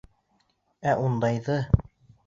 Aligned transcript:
Ә 0.93 0.95
ундайҙы!.. 1.05 1.63